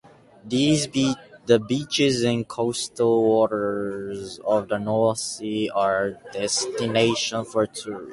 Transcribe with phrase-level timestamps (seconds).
[0.49, 8.09] The beaches and coastal waters of the North Sea are destinations for tourists.